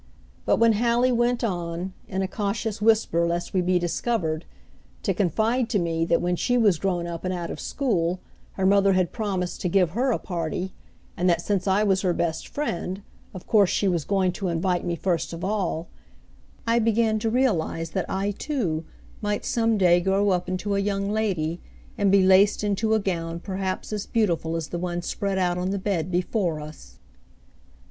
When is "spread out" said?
25.03-25.59